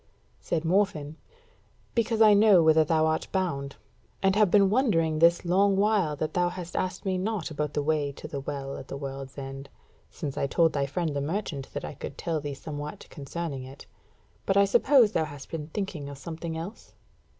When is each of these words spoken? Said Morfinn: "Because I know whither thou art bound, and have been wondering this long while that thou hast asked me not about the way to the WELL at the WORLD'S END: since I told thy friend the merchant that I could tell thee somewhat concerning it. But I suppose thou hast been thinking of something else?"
Said 0.39 0.65
Morfinn: 0.65 1.13
"Because 1.93 2.23
I 2.23 2.33
know 2.33 2.63
whither 2.63 2.83
thou 2.83 3.05
art 3.05 3.27
bound, 3.31 3.75
and 4.23 4.35
have 4.35 4.49
been 4.49 4.71
wondering 4.71 5.19
this 5.19 5.45
long 5.45 5.75
while 5.77 6.15
that 6.15 6.33
thou 6.33 6.49
hast 6.49 6.75
asked 6.75 7.05
me 7.05 7.19
not 7.19 7.51
about 7.51 7.75
the 7.75 7.83
way 7.83 8.11
to 8.13 8.27
the 8.27 8.39
WELL 8.39 8.77
at 8.77 8.87
the 8.87 8.97
WORLD'S 8.97 9.37
END: 9.37 9.69
since 10.09 10.37
I 10.39 10.47
told 10.47 10.73
thy 10.73 10.87
friend 10.87 11.15
the 11.15 11.21
merchant 11.21 11.71
that 11.75 11.85
I 11.85 11.93
could 11.93 12.17
tell 12.17 12.39
thee 12.41 12.55
somewhat 12.55 13.05
concerning 13.11 13.63
it. 13.63 13.85
But 14.47 14.57
I 14.57 14.65
suppose 14.65 15.11
thou 15.11 15.25
hast 15.25 15.51
been 15.51 15.67
thinking 15.67 16.09
of 16.09 16.17
something 16.17 16.57
else?" 16.57 16.93